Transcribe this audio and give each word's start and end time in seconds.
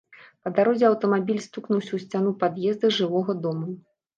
Па 0.45 0.51
дарозе 0.59 0.85
аўтамабіль 0.89 1.43
стукнуўся 1.47 1.89
ў 1.93 1.99
сцяну 2.07 2.35
пад'езда 2.45 2.93
жылога 2.99 3.39
дома. 3.45 3.73